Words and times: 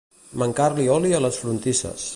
Mancar-li 0.43 0.87
oli 0.95 1.13
a 1.17 1.21
les 1.27 1.39
frontisses. 1.45 2.07